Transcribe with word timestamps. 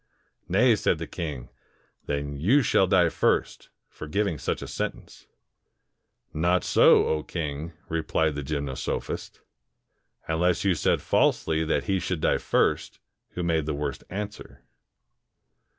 "Xay," 0.51 0.75
said 0.77 0.97
the 0.97 1.05
king, 1.05 1.49
"then 2.07 2.35
you 2.35 2.63
shall 2.63 2.87
die 2.87 3.09
first, 3.09 3.69
for 3.87 4.07
gi\'ing 4.07 4.39
such 4.39 4.63
a 4.63 4.67
sentence." 4.67 5.27
"Not 6.33 6.63
so. 6.63 7.03
0 7.03 7.21
king," 7.21 7.73
replied 7.87 8.33
the 8.33 8.41
g}Tnnosophist, 8.41 9.41
"unless 10.27 10.63
you 10.63 10.73
said 10.73 11.03
falsely 11.03 11.63
that 11.65 11.83
he 11.83 11.99
should 11.99 12.19
die 12.19 12.39
first 12.39 12.99
who 13.33 13.43
made 13.43 13.67
the 13.67 13.75
worst 13.75 14.03
answer." 14.09 14.63